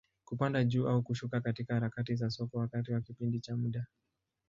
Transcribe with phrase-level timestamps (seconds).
[0.25, 3.85] Kupanda juu au kushuka katika harakati za soko, wakati wa kipindi cha muda.